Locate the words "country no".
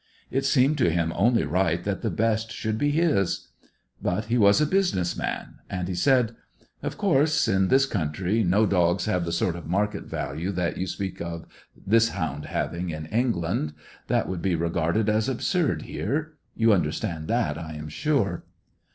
7.85-8.65